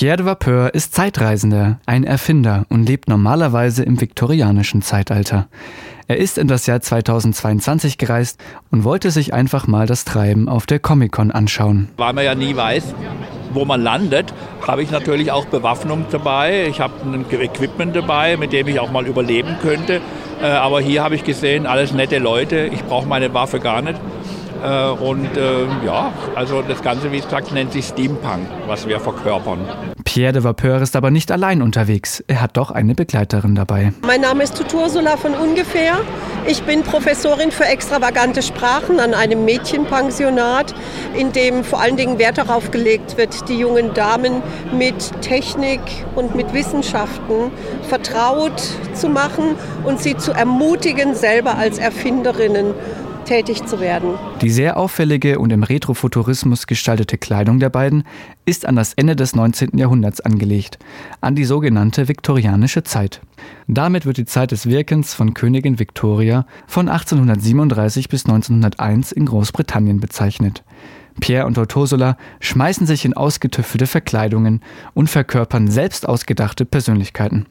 [0.00, 5.48] Pierre de Vapeur ist Zeitreisender, ein Erfinder und lebt normalerweise im viktorianischen Zeitalter.
[6.08, 8.40] Er ist in das Jahr 2022 gereist
[8.70, 11.90] und wollte sich einfach mal das Treiben auf der Comic-Con anschauen.
[11.98, 12.94] Weil man ja nie weiß,
[13.52, 14.32] wo man landet,
[14.66, 16.66] habe ich natürlich auch Bewaffnung dabei.
[16.66, 20.00] Ich habe ein Equipment dabei, mit dem ich auch mal überleben könnte.
[20.40, 22.70] Äh, aber hier habe ich gesehen, alles nette Leute.
[22.72, 24.00] Ich brauche meine Waffe gar nicht.
[24.62, 29.60] Äh, und äh, ja, also das Ganze, wie gesagt, nennt sich Steampunk, was wir verkörpern.
[30.04, 32.22] Pierre de Vapeur ist aber nicht allein unterwegs.
[32.26, 33.92] Er hat doch eine Begleiterin dabei.
[34.04, 35.98] Mein Name ist Tutursula von Ungefähr.
[36.46, 40.74] Ich bin Professorin für extravagante Sprachen an einem Mädchenpensionat,
[41.16, 44.42] in dem vor allen Dingen Wert darauf gelegt wird, die jungen Damen
[44.76, 45.80] mit Technik
[46.16, 47.52] und mit Wissenschaften
[47.88, 48.60] vertraut
[48.94, 49.54] zu machen
[49.84, 52.74] und sie zu ermutigen, selber als Erfinderinnen
[53.24, 54.14] tätig zu werden.
[54.40, 58.04] Die sehr auffällige und im Retrofuturismus gestaltete Kleidung der beiden
[58.44, 59.76] ist an das Ende des 19.
[59.78, 60.78] Jahrhunderts angelegt,
[61.20, 63.20] an die sogenannte viktorianische Zeit.
[63.66, 70.00] Damit wird die Zeit des Wirkens von Königin Victoria von 1837 bis 1901 in Großbritannien
[70.00, 70.64] bezeichnet.
[71.20, 74.60] Pierre und Ursula schmeißen sich in ausgetüftelte Verkleidungen
[74.94, 77.46] und verkörpern selbst ausgedachte Persönlichkeiten.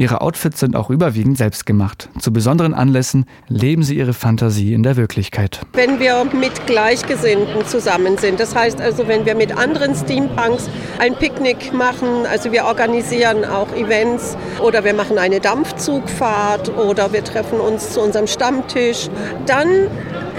[0.00, 2.08] Ihre Outfits sind auch überwiegend selbst gemacht.
[2.20, 5.60] Zu besonderen Anlässen leben sie ihre Fantasie in der Wirklichkeit.
[5.72, 11.16] Wenn wir mit Gleichgesinnten zusammen sind, das heißt also, wenn wir mit anderen Steampunks ein
[11.16, 17.58] Picknick machen, also wir organisieren auch Events oder wir machen eine Dampfzugfahrt oder wir treffen
[17.58, 19.08] uns zu unserem Stammtisch,
[19.46, 19.88] dann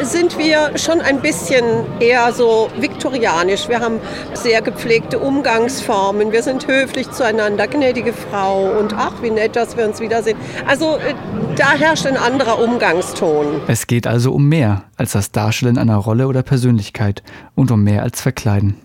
[0.04, 1.64] sind wir schon ein bisschen
[2.00, 3.68] eher so viktorianisch.
[3.70, 4.00] Wir haben
[4.34, 6.32] sehr gepflegte Umgangsformen.
[6.32, 10.38] Wir sind höflich zueinander, gnädige Frau und ach, wie nett, dass wir uns wiedersehen.
[10.68, 11.14] Also äh,
[11.56, 13.62] da herrscht ein anderer Umgangston.
[13.68, 17.24] Es geht also um mehr als das Darstellen einer Rolle oder Persönlichkeit
[17.56, 18.76] und um mehr als Verkleiden.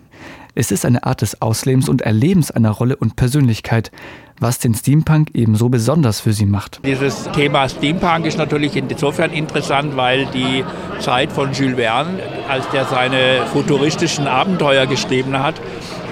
[0.57, 3.91] Es ist eine Art des Auslebens und Erlebens einer Rolle und Persönlichkeit,
[4.39, 6.79] was den Steampunk eben so besonders für sie macht.
[6.85, 10.63] Dieses Thema Steampunk ist natürlich insofern interessant, weil die
[10.99, 15.55] Zeit von Jules Verne, als der seine futuristischen Abenteuer geschrieben hat,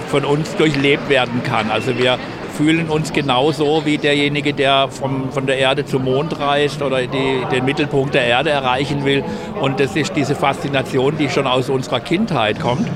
[0.09, 1.71] von uns durchlebt werden kann.
[1.71, 2.19] Also wir
[2.57, 7.45] fühlen uns genauso wie derjenige, der vom, von der Erde zum Mond reist oder die,
[7.49, 9.23] den Mittelpunkt der Erde erreichen will.
[9.59, 12.87] Und das ist diese Faszination, die schon aus unserer Kindheit kommt.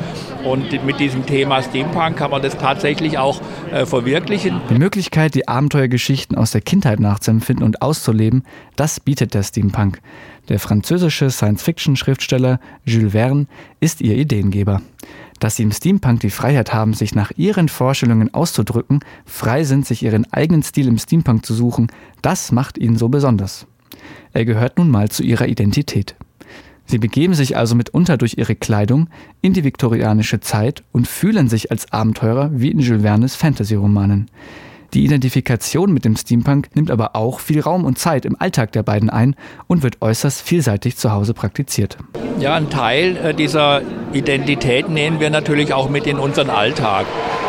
[0.43, 4.61] Und mit diesem Thema Steampunk kann man das tatsächlich auch äh, verwirklichen.
[4.69, 8.43] Die Möglichkeit, die Abenteuergeschichten aus der Kindheit nachzuempfinden und auszuleben,
[8.75, 9.99] das bietet der Steampunk.
[10.49, 13.47] Der französische Science-Fiction-Schriftsteller Jules Verne
[13.79, 14.81] ist ihr Ideengeber.
[15.39, 20.03] Dass sie im Steampunk die Freiheit haben, sich nach ihren Vorstellungen auszudrücken, frei sind, sich
[20.03, 23.67] ihren eigenen Stil im Steampunk zu suchen, das macht ihn so besonders.
[24.33, 26.15] Er gehört nun mal zu ihrer Identität.
[26.89, 29.09] Sie begeben sich also mitunter durch ihre Kleidung
[29.41, 34.31] in die viktorianische Zeit und fühlen sich als Abenteurer wie in Jules Vernes Fantasy-Romanen.
[34.93, 38.83] Die Identifikation mit dem Steampunk nimmt aber auch viel Raum und Zeit im Alltag der
[38.83, 39.35] beiden ein
[39.67, 41.97] und wird äußerst vielseitig zu Hause praktiziert.
[42.39, 43.81] Ja, ein Teil äh, dieser
[44.13, 47.05] Identität nehmen wir natürlich auch mit in unseren Alltag.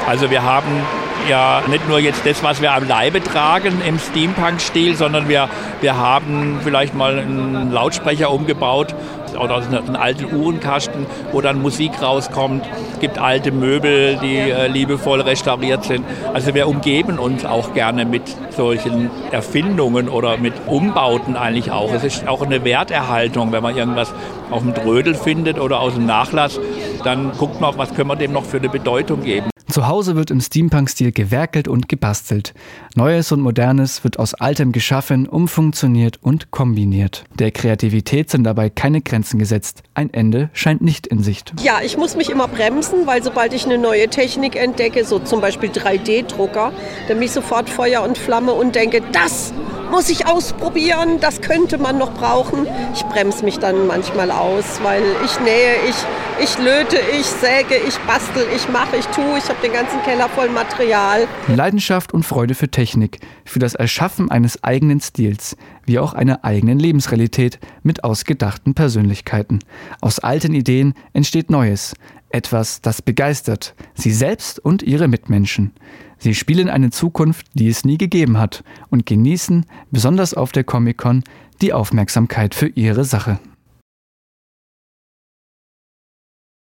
[0.08, 0.82] Also wir haben
[1.28, 5.48] ja nicht nur jetzt das, was wir am Leibe tragen im Steampunk-Stil, sondern wir,
[5.80, 8.94] wir haben vielleicht mal einen Lautsprecher umgebaut
[9.38, 12.64] oder einen alten Uhrenkasten, wo dann Musik rauskommt.
[12.94, 16.04] Es gibt alte Möbel, die äh, liebevoll restauriert sind.
[16.32, 21.92] Also wir umgeben uns auch gerne mit solchen Erfindungen oder mit Umbauten eigentlich auch.
[21.92, 24.12] Es ist auch eine Werterhaltung, wenn man irgendwas
[24.50, 26.58] auf dem Drödel findet oder aus dem Nachlass,
[27.04, 29.50] dann guckt man, was können wir dem noch für eine Bedeutung geben.
[29.70, 32.54] Zu Hause wird im Steampunk-Stil gewerkelt und gebastelt.
[32.94, 37.24] Neues und Modernes wird aus Altem geschaffen, umfunktioniert und kombiniert.
[37.38, 39.82] Der Kreativität sind dabei keine Grenzen gesetzt.
[39.92, 41.52] Ein Ende scheint nicht in Sicht.
[41.62, 45.42] Ja, ich muss mich immer bremsen, weil sobald ich eine neue Technik entdecke, so zum
[45.42, 46.72] Beispiel 3D-Drucker,
[47.06, 49.52] dann mich sofort Feuer und Flamme und denke, das
[49.90, 52.66] muss ich ausprobieren, das könnte man noch brauchen.
[52.94, 55.96] Ich bremse mich dann manchmal aus, weil ich nähe, ich,
[56.42, 60.28] ich löte, ich säge, ich bastel, ich mache, ich tue, ich habe den ganzen Keller
[60.28, 61.26] voll Material.
[61.48, 66.78] Leidenschaft und Freude für Technik, für das Erschaffen eines eigenen Stils, wie auch einer eigenen
[66.78, 69.60] Lebensrealität mit ausgedachten Persönlichkeiten.
[70.00, 71.94] Aus alten Ideen entsteht Neues,
[72.30, 75.72] etwas, das begeistert, sie selbst und ihre Mitmenschen.
[76.18, 81.22] Sie spielen eine Zukunft, die es nie gegeben hat und genießen, besonders auf der Comic-Con,
[81.60, 83.38] die Aufmerksamkeit für ihre Sache.